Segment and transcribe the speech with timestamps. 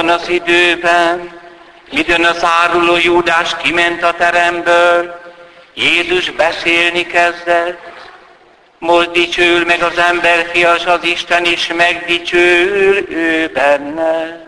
[0.00, 1.30] Abban az időben,
[1.92, 5.20] midőn az áruló Júdás kiment a teremből,
[5.74, 7.78] Jézus beszélni kezdett,
[8.78, 14.46] most dicsőül meg az emberfias, az Isten is megdicsőül ő benne.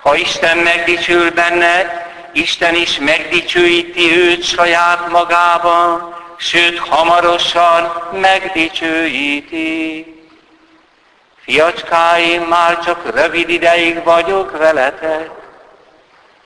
[0.00, 10.19] Ha Isten megdicsül benne, Isten is megdicsőíti őt saját magában, sőt hamarosan megdicsőíti.
[11.50, 15.30] Fiacskáim, már csak rövid ideig vagyok veletek.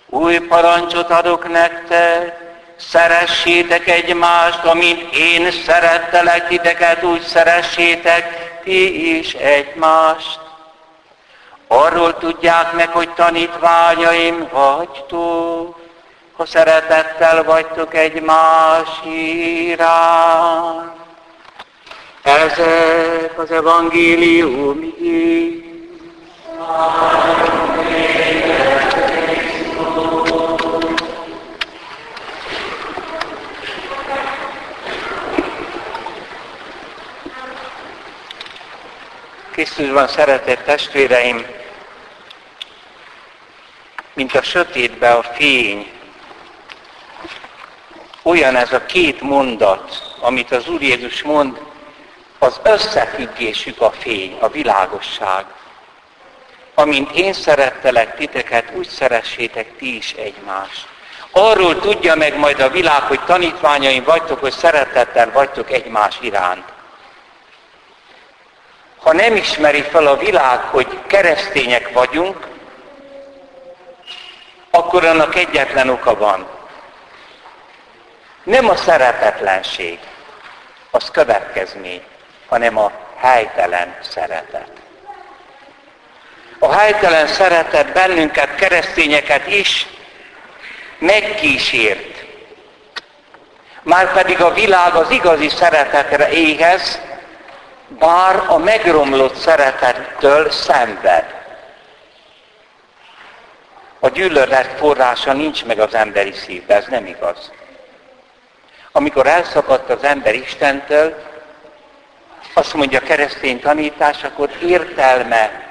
[0.06, 2.42] Új parancsot adok nektek,
[2.76, 10.40] Szeressétek egymást, amint én szerettelek titeket, úgy szeressétek ti is egymást.
[11.66, 15.80] Arról tudják meg, hogy tanítványaim vagytok,
[16.36, 18.88] ha szeretettel vagytok egymás
[19.66, 21.03] iránt.
[22.24, 24.94] Ezek az evangélium
[39.52, 41.46] Krisztusban szeretett testvéreim,
[44.12, 45.90] mint a sötétbe a fény,
[48.22, 51.72] olyan ez a két mondat, amit az Úr Jézus mond,
[52.44, 55.44] az összefüggésük a fény, a világosság.
[56.74, 60.86] Amint én szerettelek titeket, úgy szeressétek ti is egymást.
[61.30, 66.72] Arról tudja meg majd a világ, hogy tanítványaim vagytok, hogy szeretettel vagytok egymás iránt
[69.04, 72.46] ha nem ismeri fel a világ, hogy keresztények vagyunk,
[74.70, 76.46] akkor annak egyetlen oka van.
[78.42, 79.98] Nem a szeretetlenség,
[80.90, 82.02] az következmény,
[82.48, 84.70] hanem a helytelen szeretet.
[86.58, 89.86] A helytelen szeretet bennünket, keresztényeket is
[90.98, 92.24] megkísért.
[93.82, 97.00] Márpedig a világ az igazi szeretetre éhez,
[97.88, 101.24] bár a megromlott szeretettől szenved.
[104.00, 107.52] A gyűlölet forrása nincs meg az emberi szívben, ez nem igaz.
[108.92, 111.33] Amikor elszakadt az ember Istentől,
[112.54, 115.62] azt mondja a keresztény tanítás, akkor értelme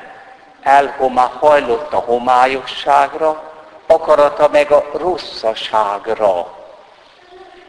[0.64, 3.52] elhomá, hajlott a homályosságra,
[3.88, 6.62] akarata meg a rosszaságra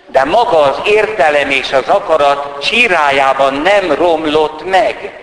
[0.06, 5.18] de maga az értelem és az akarat csírájában nem romlott meg.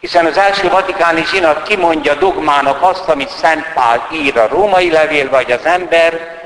[0.00, 5.28] Hiszen az első vatikáni zsinat kimondja dogmának azt, amit Szent Pál ír a római levél,
[5.30, 6.36] vagy az ember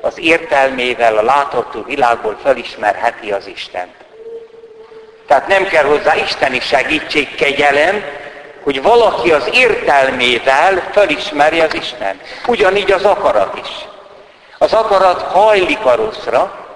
[0.00, 4.01] az értelmével a látható világból felismerheti az Istent.
[5.32, 8.04] Tehát nem kell hozzá isteni segítség, kegyelem,
[8.62, 12.20] hogy valaki az értelmével felismeri az Isten.
[12.46, 13.70] Ugyanígy az akarat is.
[14.58, 16.66] Az akarat hajlik a rosszra,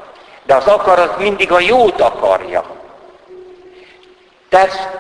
[0.47, 2.65] de az akarat mindig a jót akarja.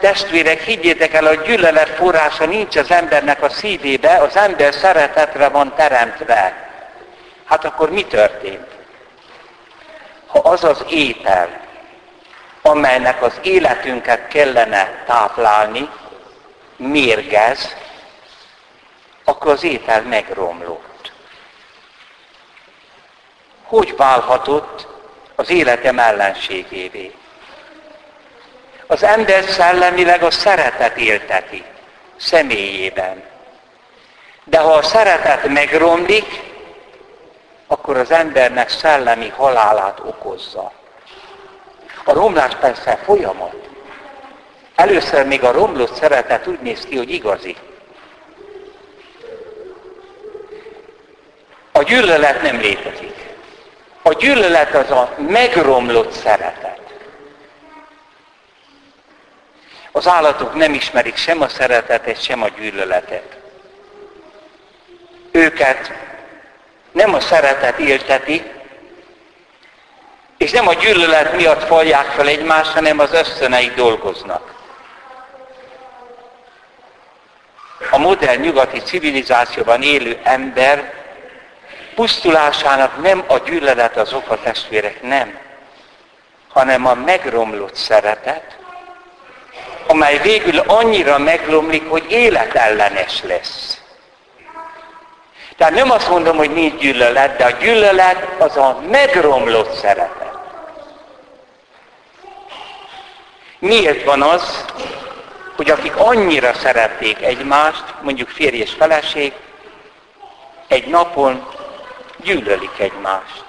[0.00, 5.72] Testvérek, higgyétek el, a gyűlölet forrása nincs az embernek a szívébe, az ember szeretetre van
[5.76, 6.68] teremtve.
[7.44, 8.66] Hát akkor mi történt?
[10.26, 11.65] Ha az az étel,
[12.66, 15.90] amelynek az életünket kellene táplálni,
[16.76, 17.76] mérgez,
[19.24, 20.86] akkor az étel megromlott
[23.66, 24.86] hogy válhatott
[25.34, 27.14] az életem ellenségévé.
[28.86, 31.64] Az ember szellemileg a szeretet élteti
[32.16, 33.22] személyében.
[34.44, 36.40] De ha a szeretet megromlik,
[37.66, 40.72] akkor az embernek szellemi halálát okozza.
[42.08, 43.68] A romlás persze folyamat.
[44.74, 47.56] Először még a romlott szeretet úgy néz ki, hogy igazi.
[51.72, 53.34] A gyűlölet nem létezik.
[54.02, 56.80] A gyűlölet az a megromlott szeretet.
[59.92, 63.36] Az állatok nem ismerik sem a szeretetet, sem a gyűlöletet.
[65.30, 65.92] őket
[66.92, 68.55] nem a szeretet élteti,
[70.38, 74.54] és nem a gyűlölet miatt falják fel egymást, hanem az összöneik dolgoznak.
[77.90, 80.92] A modern nyugati civilizációban élő ember
[81.94, 85.38] pusztulásának nem a gyűlölet az oka testvérek, nem,
[86.48, 88.56] hanem a megromlott szeretet,
[89.86, 93.80] amely végül annyira megromlik, hogy életellenes lesz.
[95.56, 100.25] Tehát nem azt mondom, hogy nincs gyűlölet, de a gyűlölet az a megromlott szeretet.
[103.58, 104.64] Miért van az,
[105.56, 109.32] hogy akik annyira szerették egymást, mondjuk férj és feleség,
[110.68, 111.48] egy napon
[112.16, 113.44] gyűlölik egymást.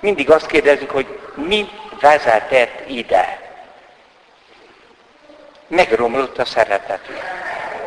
[0.00, 1.68] Mindig azt kérdezzük, hogy mi
[2.00, 3.40] vezetett ide.
[5.66, 7.00] Megromlott a szeretet.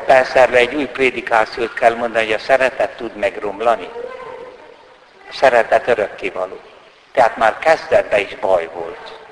[0.05, 3.89] Persze erre egy új prédikációt kell mondani, hogy a szeretet tud megromlani.
[5.29, 6.59] A szeretet örökkévaló.
[7.11, 9.24] Tehát már kezdetben is baj volt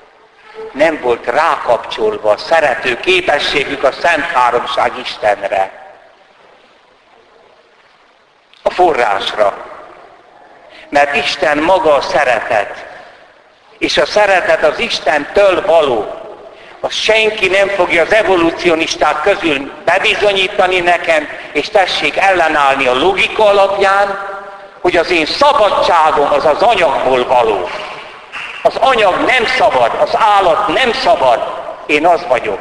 [0.72, 5.70] nem volt rákapcsolva a szerető képességük a Szent Háromság Istenre.
[8.62, 9.56] A forrásra.
[10.88, 12.86] Mert Isten maga a szeretet.
[13.78, 16.22] És a szeretet az Istentől való.
[16.80, 24.18] A senki nem fogja az evolucionisták közül bebizonyítani nekem, és tessék ellenállni a logika alapján,
[24.80, 27.68] hogy az én szabadságom az az anyagból való.
[28.66, 31.40] Az anyag nem szabad, az állat nem szabad,
[31.86, 32.58] én az vagyok.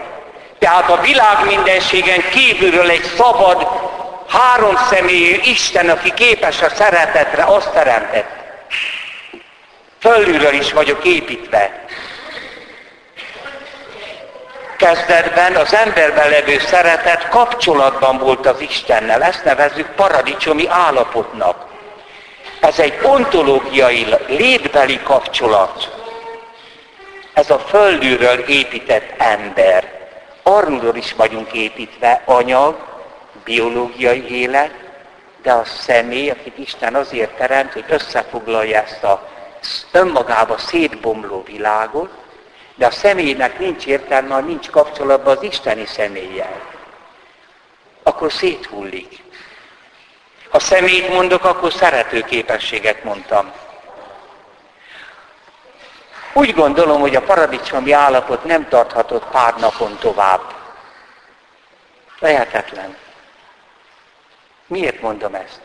[0.60, 3.68] Tehát a világ mindenségen kívülről egy szabad,
[4.28, 8.30] három személyű Isten, aki képes a szeretetre, azt teremtett.
[10.00, 11.86] Fölülről is vagyok építve.
[14.78, 19.24] Kezdetben az emberben levő szeretet kapcsolatban volt az Istennel.
[19.24, 21.62] Ezt nevezzük paradicsomi állapotnak.
[22.63, 25.98] Ez egy ontológiai, létbeli kapcsolat.
[27.33, 30.07] Ez a földűről épített ember.
[30.44, 32.75] Arról is vagyunk építve, anyag,
[33.44, 34.71] biológiai élet,
[35.42, 39.30] de a személy, akit Isten azért teremt, hogy összefoglalja ezt a
[39.92, 42.10] önmagába szétbomló világot,
[42.75, 46.62] de a személynek nincs értelme, ha nincs kapcsolatban az isteni személlyel.
[48.04, 49.23] Akkor széthullik.
[50.54, 53.52] Ha személyt mondok, akkor szerető képességet mondtam.
[56.34, 60.42] Úgy gondolom, hogy a paradicsomi állapot nem tarthatott pár napon tovább.
[62.20, 62.98] Lehetetlen.
[64.68, 65.62] Miért mondom ezt?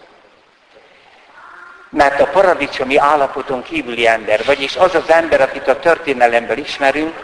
[1.88, 7.14] Mert a paradicsomi állapoton kívüli ember, vagyis az az ember, akit a történelemből ismerünk,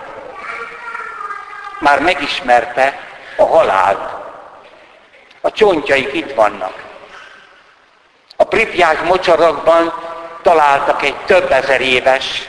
[1.78, 2.98] már megismerte
[3.36, 4.12] a halált.
[5.40, 6.92] A csontjaik itt vannak.
[8.44, 9.92] A pripják mocsarakban
[10.42, 12.48] találtak egy több ezer éves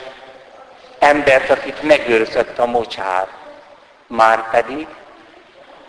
[0.99, 3.27] embert, akit megőrzött a mocsár.
[4.07, 4.87] Már pedig,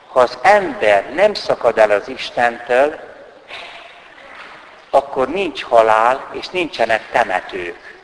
[0.08, 2.99] ha az ember nem szakad el az Istentől,
[4.91, 7.98] akkor nincs halál, és nincsenek temetők.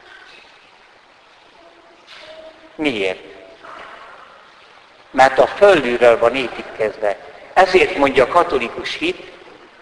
[2.75, 3.25] Miért?
[5.11, 7.17] Mert a földűről van építkezve.
[7.53, 9.33] Ezért mondja a katolikus hit,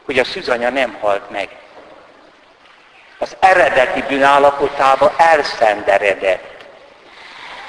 [0.04, 1.59] hogy a szűzanya nem halt meg
[3.20, 6.64] az eredeti bűnállapotába elszenderedett.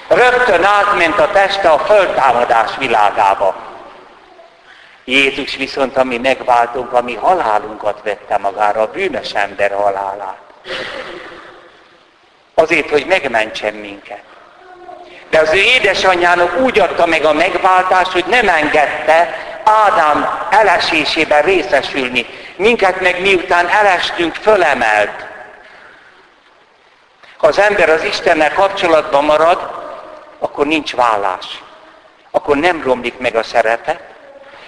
[0.07, 3.55] Rögtön átment a teste a föltámadás világába.
[5.03, 10.39] Jézus viszont, ami megváltunk, ami halálunkat vette magára, a bűnös ember halálát.
[12.53, 14.23] Azért, hogy megmentsen minket.
[15.29, 22.25] De az ő édesanyjának úgy adta meg a megváltást, hogy nem engedte Ádám elesésében részesülni.
[22.55, 25.30] Minket meg miután elestünk, fölemelt.
[27.41, 29.71] Ha az ember az Istennel kapcsolatban marad,
[30.39, 31.63] akkor nincs vállás.
[32.31, 34.01] Akkor nem romlik meg a szeretet,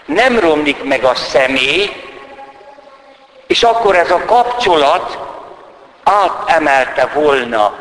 [0.06, 1.90] nem romlik meg a személy,
[3.48, 5.18] és akkor ez a kapcsolat
[6.04, 7.74] átemelte volna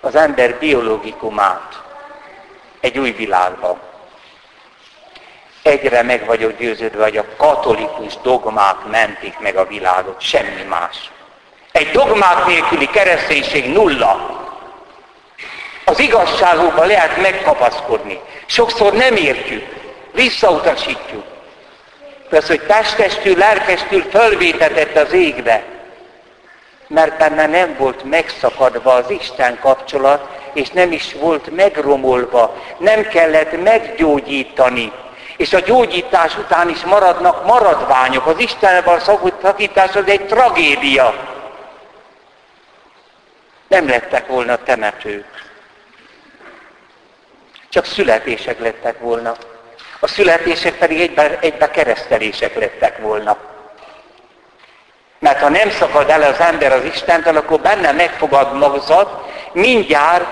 [0.00, 1.82] az ember biológikumát
[2.80, 3.78] egy új világba.
[5.62, 11.10] Egyre meg vagyok győződve, hogy a katolikus dogmák mentik meg a világot, semmi más.
[11.74, 14.40] Egy dogmák nélküli kereszténység nulla.
[15.84, 18.20] Az igazságokban lehet megkapaszkodni.
[18.46, 19.64] Sokszor nem értjük,
[20.12, 21.24] visszautasítjuk.
[22.28, 25.62] Persze, hogy testestül, lelkestül fölvétetett az égbe,
[26.86, 33.62] mert benne nem volt megszakadva az Isten kapcsolat, és nem is volt megromolva, nem kellett
[33.62, 34.92] meggyógyítani.
[35.36, 38.26] És a gyógyítás után is maradnak maradványok.
[38.26, 41.32] Az Istenben a szakítás az egy tragédia.
[43.74, 45.24] Nem lettek volna temetők.
[47.68, 49.36] Csak születések lettek volna.
[50.00, 53.36] A születések pedig egybe, egybe keresztelések lettek volna.
[55.18, 60.26] Mert ha nem szakad el az ember az Istentől, akkor benne megfogadmazat, mindjárt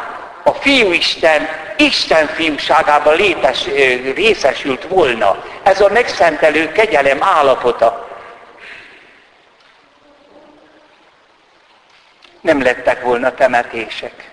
[0.44, 3.64] a fiú Isten, Isten fiúságában lépes,
[4.14, 5.44] részesült volna.
[5.62, 8.11] Ez a megszentelő kegyelem állapota.
[12.42, 14.30] Nem lettek volna temetések,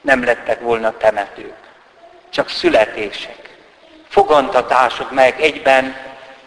[0.00, 1.56] nem lettek volna temetők,
[2.30, 3.56] csak születések,
[4.08, 5.96] fogantatások, meg egyben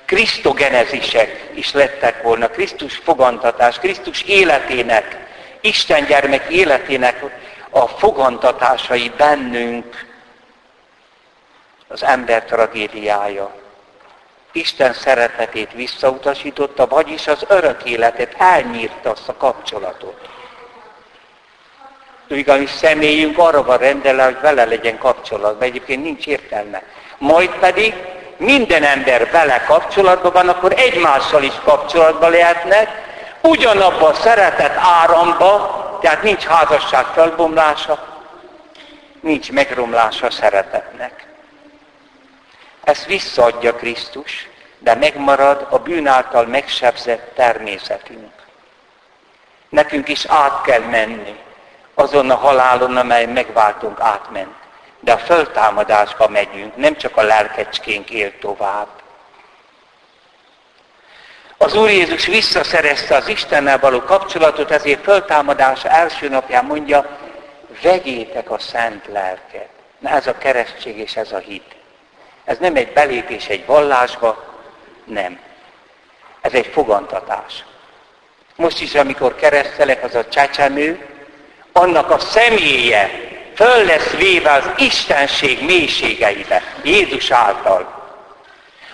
[0.06, 5.18] krisztogenezisek is lettek volna, Krisztus fogantatás, Krisztus életének,
[5.62, 7.24] Isten gyermek életének
[7.70, 10.06] a fogantatásai bennünk
[11.88, 13.56] az ember tragédiája.
[14.52, 20.35] Isten szeretetét visszautasította, vagyis az örök életet, elnyírta azt a kapcsolatot.
[22.30, 26.84] Ugyanis személyünk arra van rendelve, hogy vele legyen kapcsolatban, egyébként nincs értelme.
[27.18, 27.94] Majd pedig
[28.38, 32.90] minden ember vele kapcsolatban van, akkor egymással is kapcsolatban lehetnek,
[33.42, 38.16] ugyanabban a szeretet áramba, tehát nincs házasság felbomlása,
[39.20, 41.26] nincs megromlása a szeretetnek.
[42.84, 48.34] Ezt visszaadja Krisztus, de megmarad a bűn által megsebzett természetünk.
[49.70, 51.44] Nekünk is át kell menni
[51.96, 54.54] azon a halálon, amely megváltunk átment.
[55.00, 58.88] De a föltámadásba megyünk, nem csak a lelkecskénk él tovább.
[61.58, 67.18] Az Úr Jézus visszaszerezte az Istennel való kapcsolatot, ezért föltámadása első napján mondja,
[67.82, 69.70] vegyétek a szent lelket.
[70.00, 71.76] Na ez a keresztség és ez a hit.
[72.46, 74.44] Ez nem egy belépés egy vallásba,
[75.04, 75.40] nem.
[76.42, 77.66] Ez egy fogantatás.
[78.56, 81.15] Most is, amikor keresztelek, az a csecsemő,
[81.78, 83.10] annak a személye
[83.56, 88.04] föl lesz véve az Istenség mélységeibe, Jézus által.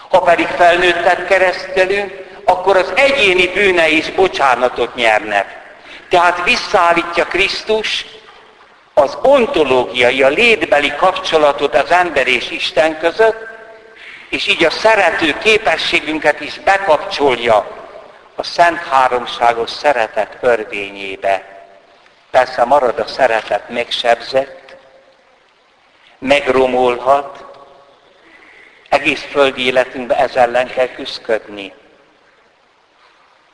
[0.10, 2.14] Ha pedig felnőttet keresztelünk,
[2.46, 5.46] akkor az egyéni bűne is bocsánatot nyernek.
[6.10, 8.06] Tehát visszaállítja Krisztus
[8.94, 13.48] az ontológiai, a létbeli kapcsolatot az ember és Isten között,
[14.30, 17.68] és így a szerető képességünket is bekapcsolja
[18.36, 21.51] a Szent Háromságos szeretet örvényébe.
[22.32, 24.76] Persze marad a szeretet megsebzett,
[26.20, 27.46] megromolhat,
[28.90, 31.74] egész földi életünkben ez ellen kell küzdködni.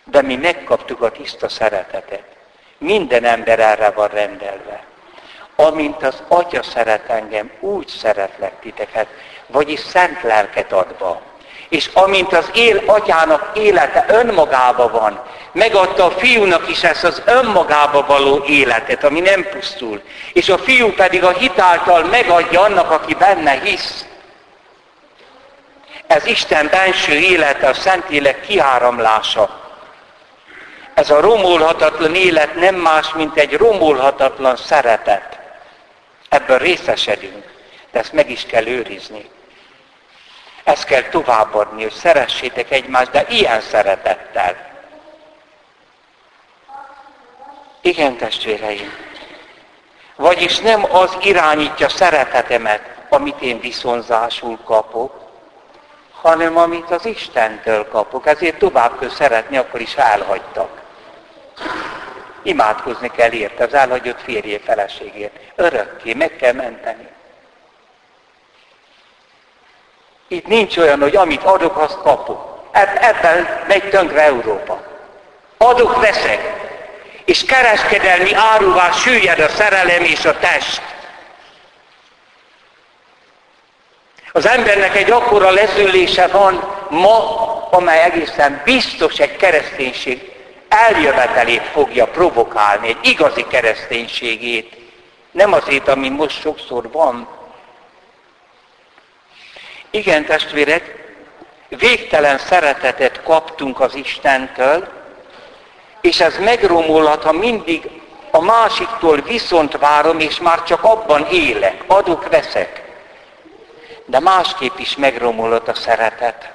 [0.04, 2.24] De mi megkaptuk a tiszta szeretetet.
[2.78, 4.84] Minden ember erre van rendelve.
[5.56, 9.08] Amint az Atya szeret engem, úgy szeretlek titeket,
[9.48, 11.22] vagyis szent lelket adva.
[11.70, 15.22] És amint az él atyának élete önmagába van,
[15.52, 20.02] megadta a fiúnak is ezt az önmagába való életet, ami nem pusztul.
[20.34, 24.06] És a fiú pedig a hitáltal megadja annak, aki benne hisz.
[26.08, 29.66] Ez Isten benső élete, a Szentlélek kiáramlása.
[30.94, 35.40] Ez a romolhatatlan élet nem más, mint egy romolhatatlan szeretet.
[36.30, 37.46] Ebből részesedünk,
[37.92, 39.30] de ezt meg is kell őrizni.
[40.68, 44.56] Ezt kell továbbadni, hogy szeressétek egymást, de ilyen szeretettel.
[47.82, 48.92] Igen, testvéreim.
[50.16, 55.14] Vagyis nem az irányítja szeretetemet, amit én viszonzásul kapok,
[56.12, 58.26] hanem amit az Istentől kapok.
[58.28, 60.82] Ezért tovább kell szeretni, akkor is elhagytak.
[62.44, 65.40] Imádkozni kell érte az elhagyott férjé feleségért.
[65.56, 67.16] Örökké meg kell menteni.
[70.28, 72.58] Itt nincs olyan, hogy amit adok, azt kapok.
[72.72, 74.82] Ebben megy tönkre Európa.
[75.58, 76.66] Adok, veszek.
[77.26, 80.82] És kereskedelmi áruvá süllyed a szerelem és a test.
[84.32, 90.32] Az embernek egy akkora lezülése van ma, amely egészen biztos egy kereszténység
[90.68, 94.78] eljövetelét fogja provokálni, egy igazi kereszténységét.
[95.32, 97.28] Nem azért, ami most sokszor van,
[99.98, 101.14] igen, testvérek,
[101.70, 104.88] végtelen szeretetet kaptunk az Istentől,
[106.02, 107.90] és ez megromolhat, ha mindig
[108.32, 112.82] a másiktól viszont várom, és már csak abban élek, adok, veszek.
[114.06, 116.52] De másképp is megromolhat a szeretet.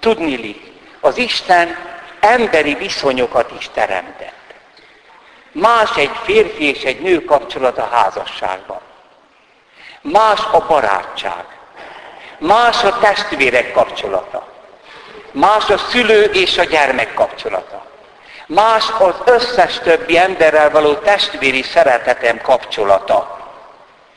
[0.00, 1.76] Tudnilik, az Isten
[2.20, 4.32] emberi viszonyokat is teremtett.
[5.52, 8.80] Más egy férfi és egy nő kapcsolat a házasságban.
[10.00, 11.53] Más a barátság.
[12.44, 14.46] Más a testvérek kapcsolata.
[15.30, 17.86] Más a szülő és a gyermek kapcsolata.
[18.46, 23.48] Más az összes többi emberrel való testvéri szeretetem kapcsolata.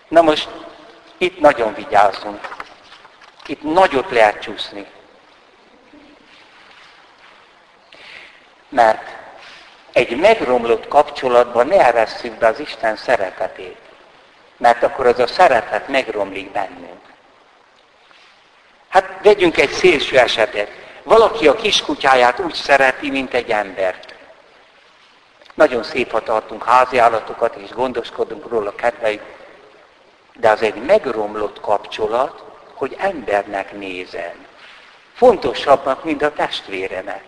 [0.07, 0.49] Na most
[1.17, 2.47] itt nagyon vigyázzunk.
[3.45, 4.85] Itt nagyot lehet csúszni.
[8.69, 9.09] Mert
[9.91, 13.77] egy megromlott kapcsolatban ne eresszük be az Isten szeretetét.
[14.57, 16.96] Mert akkor az a szeretet megromlik bennünk.
[18.97, 20.69] Hát vegyünk egy szélső esetet.
[21.03, 24.15] Valaki a kiskutyáját úgy szereti, mint egy embert.
[25.53, 29.21] Nagyon szép, ha tartunk háziállatokat, és gondoskodunk róla, kedveljük.
[30.33, 34.45] De az egy megromlott kapcsolat, hogy embernek nézem.
[35.13, 37.23] Fontosabbnak, mint a testvéremet.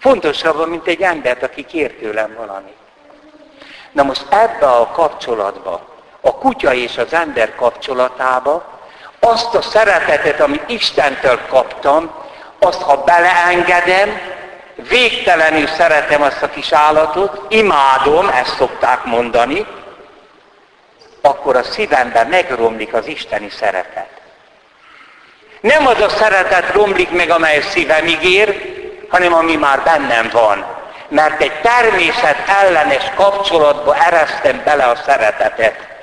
[0.00, 2.76] Fontosabb, mint egy embert, aki kér tőlem valamit.
[3.92, 5.88] Na most ebbe a kapcsolatba,
[6.20, 8.73] a kutya és az ember kapcsolatába,
[9.24, 12.10] azt a szeretetet, amit Istentől kaptam,
[12.58, 14.20] azt ha beleengedem,
[14.74, 19.66] végtelenül szeretem azt a kis állatot, imádom, ezt szokták mondani,
[21.20, 24.08] akkor a szívemben megromlik az isteni szeretet.
[25.60, 28.72] Nem az a szeretet romlik meg, amely szívem ígér,
[29.08, 30.66] hanem ami már bennem van.
[31.08, 35.93] Mert egy természet ellenes kapcsolatba eresztem bele a szeretetet.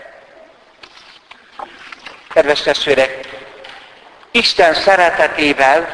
[2.33, 3.29] Kedves testvérek,
[4.31, 5.87] Isten szeretetével,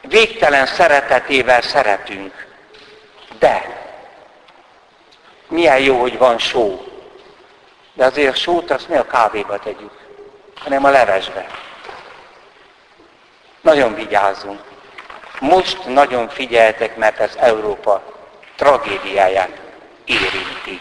[0.00, 2.46] végtelen szeretetével szeretünk.
[3.38, 3.82] De
[5.48, 6.84] milyen jó, hogy van só.
[7.92, 9.92] De azért a sót azt ne a kávéba tegyük,
[10.54, 11.46] hanem a levesbe.
[13.60, 14.60] Nagyon vigyázzunk.
[15.40, 18.02] Most nagyon figyeltek, mert ez Európa
[18.56, 19.60] tragédiáját
[20.04, 20.80] érinti.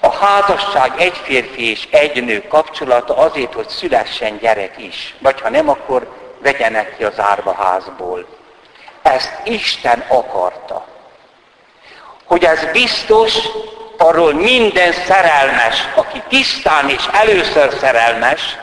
[0.00, 5.14] A házasság egy férfi és egy nő kapcsolata azért, hogy szülessen gyerek is.
[5.18, 6.08] Vagy ha nem, akkor
[6.38, 7.16] vegyenek ki az
[7.56, 8.26] házból.
[9.02, 10.86] Ezt Isten akarta.
[12.24, 13.34] Hogy ez biztos,
[13.98, 18.56] arról minden szerelmes, aki tisztán és először szerelmes,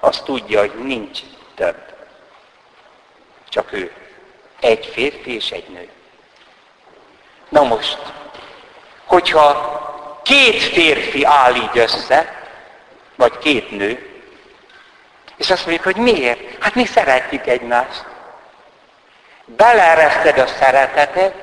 [0.00, 1.20] az tudja, hogy nincs
[1.54, 1.76] több.
[3.48, 3.92] Csak ő.
[4.60, 5.88] Egy férfi és egy nő.
[7.48, 7.98] Na most,
[9.04, 9.97] hogyha
[10.28, 12.46] két férfi áll így össze,
[13.16, 14.08] vagy két nő,
[15.36, 16.40] és azt mondjuk, hogy miért?
[16.60, 18.04] Hát mi szeretjük egymást.
[19.44, 21.34] Beleereszted a szeretetet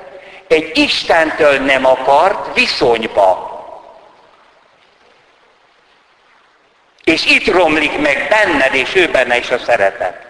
[0.48, 3.54] egy Istentől nem akart viszonyba.
[7.04, 10.24] És itt romlik meg benned és ő benne is a szeretet.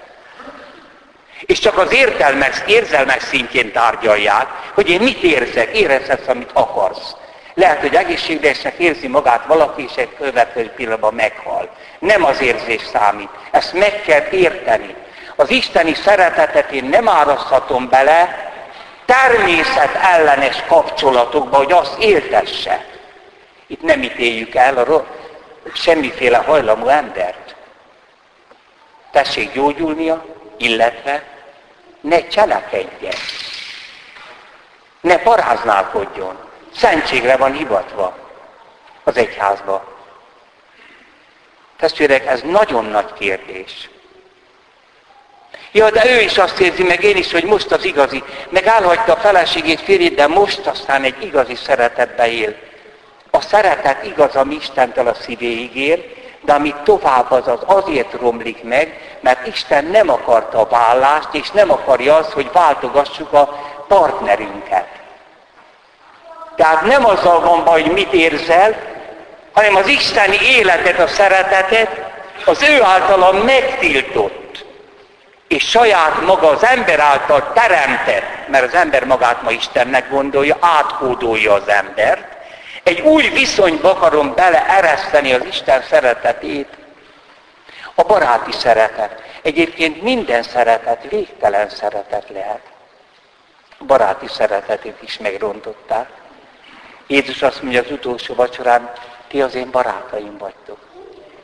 [1.40, 7.16] És csak az értelmek, érzelmek szintjén tárgyalják, hogy én mit érzek, érezhetsz, amit akarsz.
[7.56, 11.70] Lehet, hogy egészségesnek érzi magát valaki, és egy következő pillanatban meghal.
[11.98, 13.28] Nem az érzés számít.
[13.50, 14.94] Ezt meg kell érteni.
[15.36, 18.52] Az isteni szeretetet én nem áraszthatom bele
[19.04, 22.84] természet ellenes kapcsolatokba, hogy azt éltesse.
[23.66, 25.06] Itt nem ítéljük el a
[25.74, 27.54] semmiféle hajlamú embert.
[29.10, 30.24] Tessék gyógyulnia,
[30.56, 31.22] illetve
[32.00, 33.14] ne cselekedjen.
[35.00, 36.45] Ne paráználkodjon.
[36.76, 38.16] Szentségre van hivatva
[39.04, 39.84] az egyházba.
[41.76, 43.90] Testvérek, ez nagyon nagy kérdés.
[45.72, 48.22] Ja, de ő is azt érzi, meg én is, hogy most az igazi.
[48.48, 52.54] Meg elhagyta a feleségét, férjét, de most aztán egy igazi szeretetbe él.
[53.30, 58.62] A szeretet igaz, ami Istentől a szívéig ér, de ami tovább az, az azért romlik
[58.62, 63.44] meg, mert Isten nem akarta a vállást, és nem akarja azt, hogy váltogassuk a
[63.88, 64.95] partnerünket.
[66.56, 68.76] Tehát nem azzal van baj, hogy mit érzel,
[69.52, 72.14] hanem az isteni életet, a szeretetet
[72.44, 74.64] az ő általa megtiltott,
[75.48, 81.52] és saját maga az ember által teremtett, mert az ember magát ma Istennek gondolja, átkódolja
[81.52, 82.36] az embert,
[82.82, 86.68] egy új viszonyba akarom beleereszteni az Isten szeretetét.
[87.94, 89.22] A baráti szeretet.
[89.42, 92.60] Egyébként minden szeretet végtelen szeretet lehet.
[93.78, 96.08] A baráti szeretetét is megrontották.
[97.06, 98.92] Jézus azt mondja az utolsó vacsorán,
[99.28, 100.78] ti az én barátaim vagytok.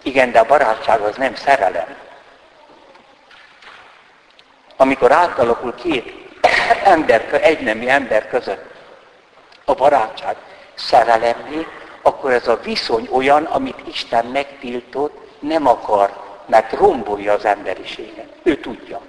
[0.03, 1.97] Igen, de a barátság az nem szerelem.
[4.77, 6.31] Amikor átalakul két
[6.85, 8.65] ember, egynemi ember között
[9.65, 10.37] a barátság,
[10.75, 11.67] szerelemné,
[12.03, 18.29] akkor ez a viszony olyan, amit Isten megtiltott, nem akar, mert rombolja az emberiséget.
[18.43, 19.01] Ő tudja.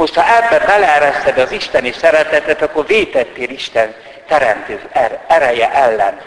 [0.00, 3.94] Most, ha ebbe beleereszted az isteni szeretetet, akkor vétettél Isten
[4.26, 6.20] teremtő er-, ereje ellen.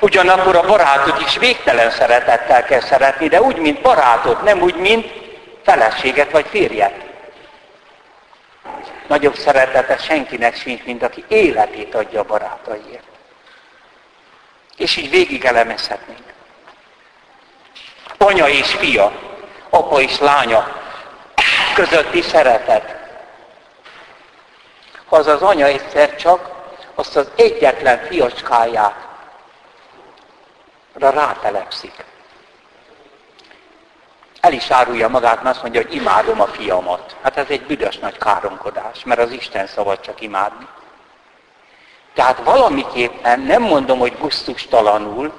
[0.00, 5.12] Ugyanakkor a barátot is végtelen szeretettel kell szeretni, de úgy, mint barátot, nem úgy, mint
[5.64, 6.94] feleséget vagy férjet.
[9.06, 13.04] Nagyobb szeretete senkinek sincs, mint aki életét adja a barátaiért.
[14.76, 16.24] És így végig elemezhetnénk.
[18.18, 19.12] Anya és fia,
[19.70, 20.79] apa és lánya
[21.74, 22.98] közötti szeretet.
[25.08, 26.50] Az az anya egyszer csak
[26.94, 29.08] azt az egyetlen fiacskáját
[30.92, 32.04] rátelepszik.
[34.40, 37.16] El is árulja magát, mert azt mondja, hogy imádom a fiamat.
[37.22, 40.66] Hát ez egy büdös nagy káromkodás, mert az Isten szabad csak imádni.
[42.14, 45.32] Tehát valamiképpen nem mondom, hogy gusztustalanul,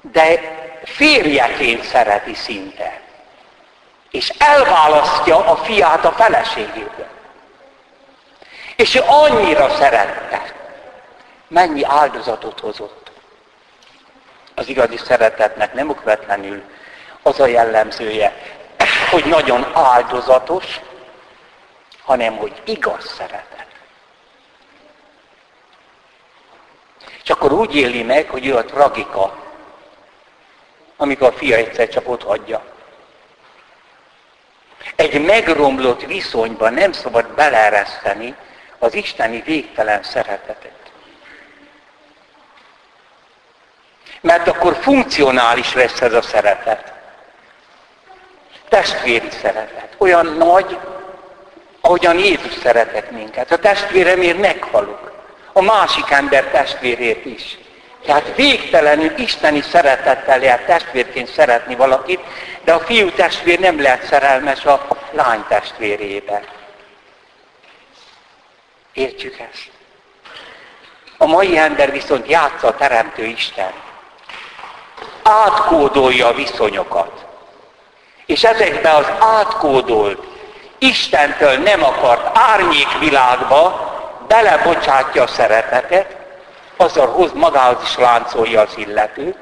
[0.00, 0.40] de
[0.84, 3.00] férjeként szereti szinte.
[4.10, 7.06] És elválasztja a fiát a feleségéből.
[8.76, 10.54] És ő annyira szerette,
[11.48, 13.10] mennyi áldozatot hozott.
[14.54, 16.62] Az igazi szeretetnek nem okvetlenül
[17.22, 18.56] az a jellemzője,
[19.10, 20.80] hogy nagyon áldozatos,
[22.02, 23.66] hanem hogy igaz szeretet.
[27.22, 29.38] És akkor úgy éli meg, hogy ő a tragika,
[30.96, 32.64] amikor a fia egyszer csak ott hagyja.
[34.96, 38.34] Egy megromlott viszonyban nem szabad belereszteni
[38.78, 40.76] az isteni végtelen szeretetet.
[44.20, 46.92] Mert akkor funkcionális lesz ez a szeretet.
[48.68, 49.94] Testvéri szeretet.
[49.98, 50.78] Olyan nagy,
[51.80, 53.52] ahogyan Jézus szeretett minket.
[53.52, 55.12] A testvéremért meghalok.
[55.52, 57.58] A másik ember testvérért is.
[58.04, 62.20] Tehát végtelenül isteni szeretettel lehet testvérként szeretni valakit,
[62.64, 66.42] de a fiú testvér nem lehet szerelmes a lány testvérébe.
[68.92, 69.70] Értjük ezt?
[71.18, 73.72] A mai ember viszont játsza a Teremtő Isten.
[75.22, 77.24] Átkódolja a viszonyokat.
[78.26, 80.26] És ezekbe az átkódolt,
[80.78, 83.86] Istentől nem akart árnyékvilágba
[84.28, 86.16] belebocsátja a szeretetet,
[86.80, 89.38] azzal hoz magához is láncolja az illetőt,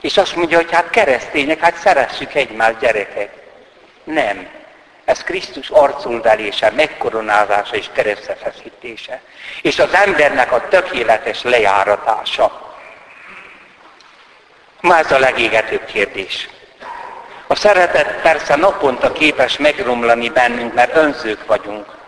[0.00, 3.32] és azt mondja, hogy hát keresztények, hát szeressük egymást gyerekek.
[4.04, 4.48] Nem.
[5.04, 9.20] Ez Krisztus arculvelése, megkoronázása és keresztefeszítése.
[9.62, 12.76] És az embernek a tökéletes lejáratása.
[14.80, 16.48] Ma ez a legégetőbb kérdés.
[17.46, 21.98] A szeretet persze naponta képes megromlani bennünk, mert önzők vagyunk.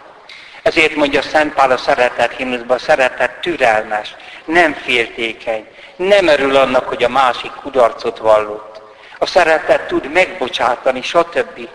[0.62, 6.88] Ezért mondja Szent Pál a szeretet himnuszban, a szeretet türelmes, nem féltékeny, nem örül annak,
[6.88, 8.82] hogy a másik kudarcot vallott.
[9.18, 11.68] A szeretet tud megbocsátani, stb.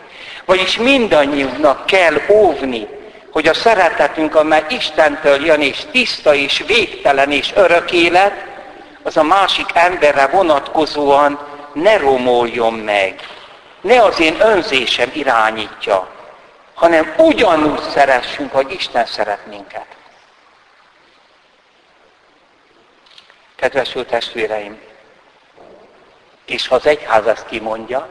[0.46, 2.88] Vagyis mindannyiunknak kell óvni,
[3.32, 8.46] hogy a szeretetünk, amely Istentől jön, és tiszta, és végtelen, és örök élet,
[9.04, 11.40] az a másik emberre vonatkozóan
[11.74, 13.16] ne romoljon meg.
[13.82, 16.08] Ne az én önzésem irányítja,
[16.78, 19.86] hanem ugyanúgy szeressünk, hogy Isten szeret minket.
[23.56, 24.82] Kedves testvéreim,
[26.46, 28.10] és ha az egyház ezt kimondja,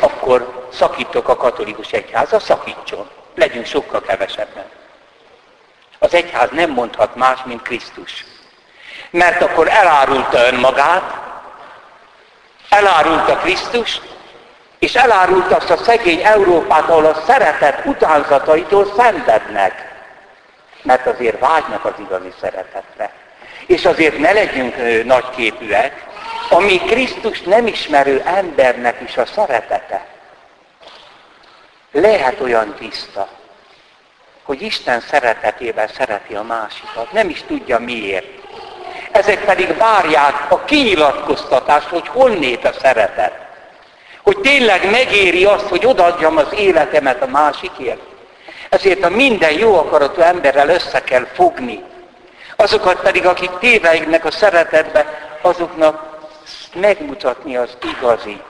[0.00, 3.10] akkor szakítok a katolikus egyháza, szakítson.
[3.34, 4.70] Legyünk sokkal kevesebben.
[5.98, 8.24] Az egyház nem mondhat más, mint Krisztus.
[9.10, 11.20] Mert akkor elárulta önmagát,
[12.68, 14.00] elárulta Krisztus,
[14.78, 19.86] és elárulta azt a szegény Európát, ahol a szeretet utánzataitól szenvednek.
[20.82, 23.10] Mert azért vágynak az igazi szeretetre.
[23.66, 26.06] És azért ne legyünk nagyképűek,
[26.50, 30.06] ami Krisztus nem ismerő embernek is a szeretete.
[31.92, 33.28] Lehet olyan tiszta,
[34.42, 37.12] hogy Isten szeretetében szereti a másikat.
[37.12, 38.26] Nem is tudja miért.
[39.12, 43.47] Ezek pedig várják a kinyilatkoztatást, hogy honnét a szeretet.
[44.28, 48.00] Hogy tényleg megéri azt, hogy odaadjam az életemet a másikért.
[48.68, 51.82] Ezért a minden jó akaratú emberrel össze kell fogni.
[52.56, 55.06] Azokat pedig, akik téveignek a szeretetbe,
[55.42, 56.28] azoknak
[56.74, 58.44] megmutatni az igazit.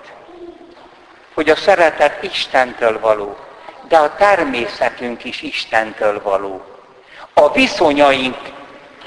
[1.35, 3.37] Hogy a szeretet Istentől való,
[3.89, 6.65] de a természetünk is Istentől való.
[7.35, 8.37] A viszonyaink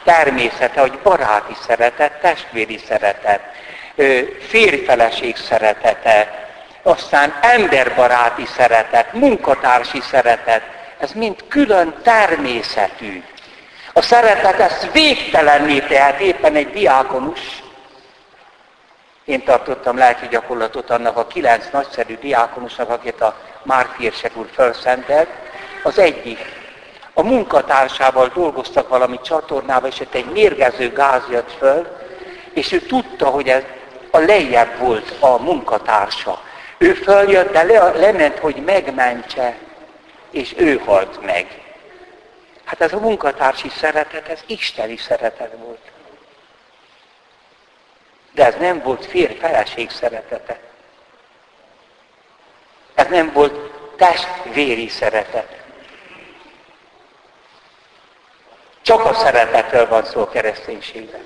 [0.04, 3.42] természete, hogy baráti szeretet, testvéri szeretet,
[4.48, 6.50] férfeleség szeretete,
[6.84, 10.62] aztán emberbaráti szeretet, munkatársi szeretet,
[11.00, 13.24] ez mind külön természetű.
[13.94, 17.63] A szeretet ezt végtelenné tehet éppen egy diákonus.
[19.26, 23.96] Én tartottam lelki gyakorlatot annak a kilenc nagyszerű diákonusnak, akit a Márk
[24.36, 25.30] úr felszentelt.
[25.84, 26.39] Az egyik
[27.13, 31.88] a munkatársával dolgoztak valami csatornába, és ott egy mérgező gáz jött föl,
[32.54, 33.63] És ő tudta, hogy ez
[34.12, 36.41] a lejjebb volt a munkatársa.
[36.82, 39.58] Ő följött, de le, lement, hogy megmentse,
[40.32, 41.62] és ő halt meg.
[42.63, 45.91] Hát ez a munkatársi szeretet, ez isteni szeretet volt.
[48.32, 50.60] De ez nem volt férj-feleség szeretete.
[52.94, 55.62] Ez nem volt testvéri szeretet.
[58.82, 61.26] Csak a szeretetről van szó a kereszténységben.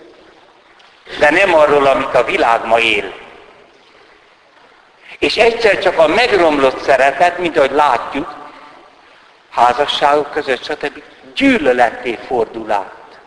[1.19, 3.23] De nem arról, amit a világ ma él.
[5.19, 8.35] És egyszer csak a megromlott szeretet, mint ahogy látjuk,
[9.49, 11.01] házasságok között, stb.
[11.35, 13.19] gyűlöletté fordul át.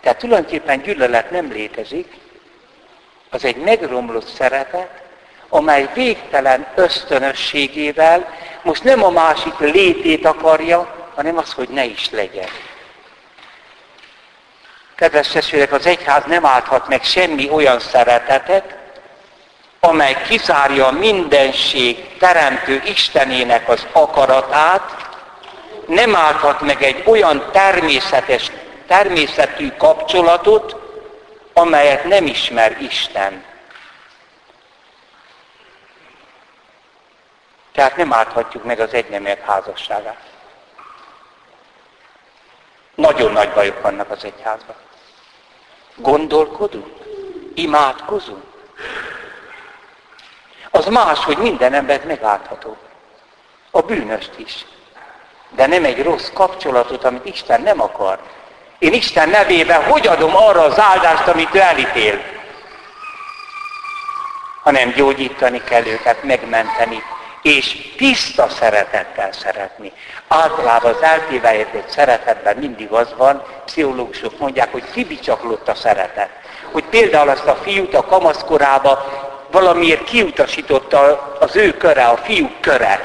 [0.00, 2.14] Tehát tulajdonképpen gyűlölet nem létezik,
[3.30, 4.90] az egy megromlott szeretet,
[5.48, 12.48] amely végtelen ösztönösségével most nem a másik létét akarja, hanem az, hogy ne is legyen.
[14.94, 18.76] Kedves testvérek, az egyház nem állhat meg semmi olyan szeretetet,
[19.80, 25.08] amely kizárja a mindenség teremtő Istenének az akaratát,
[25.86, 28.50] nem állhat meg egy olyan természetes,
[28.86, 30.76] természetű kapcsolatot,
[31.52, 33.44] amelyet nem ismer Isten.
[37.72, 40.28] Tehát nem áthatjuk meg az egyneműek házasságát.
[42.94, 44.76] Nagyon nagy bajok vannak az egyházban.
[45.96, 46.86] Gondolkodunk?
[47.54, 48.50] Imádkozunk?
[50.70, 52.76] Az más, hogy minden embert megátható.
[53.70, 54.66] A bűnöst is.
[55.48, 58.18] De nem egy rossz kapcsolatot, amit Isten nem akar.
[58.78, 62.20] Én Isten nevében hogy adom arra az áldást, amit ő elítél?
[64.62, 67.02] Hanem gyógyítani kell őket, megmenteni,
[67.42, 69.92] és tiszta szeretettel szeretni.
[70.28, 76.30] Általában az eltévejedett szeretetben mindig az van, pszichológusok mondják, hogy kibicsaklott a szeretet.
[76.72, 79.04] Hogy például azt a fiút a kamaszkorába
[79.50, 83.00] valamiért kiutasította az ő köre, a fiúk köre.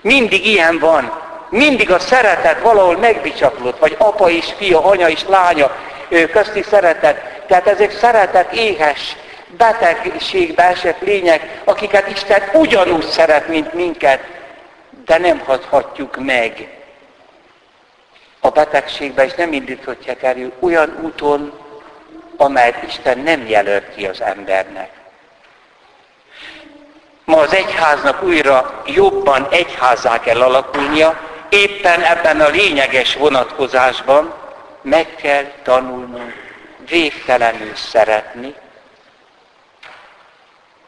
[0.00, 1.22] Mindig ilyen van.
[1.48, 5.76] Mindig a szeretet valahol megbicsaklott, vagy apa és fia, anya és lánya
[6.32, 7.46] közti szeretet.
[7.46, 9.16] Tehát ezek szeretet éhes,
[9.56, 14.20] betegségbe esett lények, akiket Isten ugyanúgy szeret, mint minket,
[15.04, 16.68] de nem hathatjuk meg
[18.40, 21.52] a betegségbe, és nem indíthatják elő olyan úton,
[22.36, 24.90] amelyet Isten nem jelölt ki az embernek.
[27.24, 34.34] Ma az egyháznak újra jobban egyházá kell alakulnia, éppen ebben a lényeges vonatkozásban
[34.82, 36.32] meg kell tanulnunk
[36.88, 38.54] végtelenül szeretni,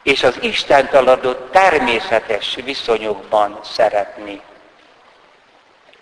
[0.03, 4.41] és az Isten adott természetes viszonyokban szeretni.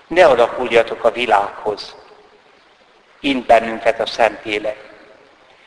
[0.07, 1.95] Ne alakuljatok a világhoz,
[3.19, 4.89] int bennünket a Szentlélek,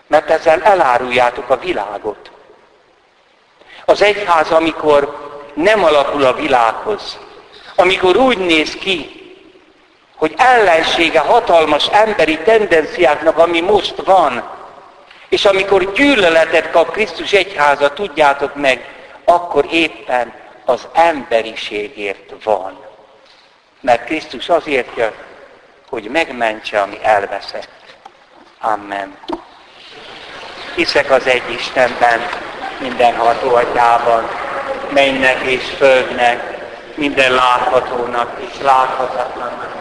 [0.07, 2.31] mert ezzel eláruljátok a világot.
[3.88, 5.16] Az egyház, amikor
[5.55, 7.18] nem alakul a világhoz,
[7.77, 9.11] amikor úgy néz ki,
[10.16, 14.51] hogy ellensége hatalmas emberi tendenciáknak, ami most van,
[15.29, 20.33] és amikor gyűlöletet kap Krisztus egyháza, tudjátok meg, akkor éppen
[20.64, 22.85] az emberiségért van.
[23.81, 25.24] Mert Krisztus azért jött,
[25.88, 27.96] hogy megmentse, ami elveszett.
[28.61, 29.16] Amen.
[30.74, 32.20] Hiszek az egy Istenben,
[32.80, 34.28] mindenható atyában,
[34.92, 36.56] mennek és földnek,
[36.94, 39.74] minden láthatónak és láthatatlannak